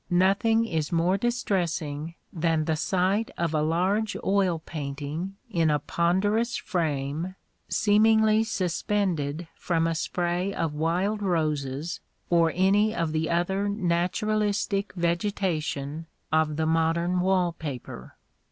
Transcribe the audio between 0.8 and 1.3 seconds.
more